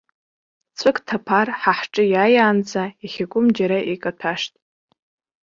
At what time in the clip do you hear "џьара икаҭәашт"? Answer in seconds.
3.55-4.53